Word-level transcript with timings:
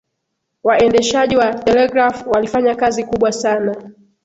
waendeshaji 0.63 1.35
wa 1.37 1.53
telegraph 1.53 2.27
walifanya 2.27 2.75
kazi 2.75 3.03
kubwa 3.03 3.31
sana 3.31 3.91